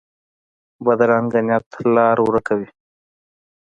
بدرنګه 0.85 1.41
نیت 1.47 1.67
لار 1.93 2.17
ورکه 2.27 2.53
وي 2.59 2.69